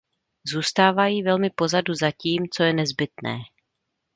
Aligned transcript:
Zůstávají 0.47 1.23
velmi 1.23 1.49
pozadu 1.49 1.93
za 1.93 2.11
tím, 2.11 2.47
co 2.53 2.63
je 2.63 2.73
nezbytné. 2.73 3.39